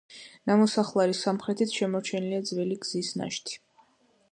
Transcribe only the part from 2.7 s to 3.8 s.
გზის ნაშთი.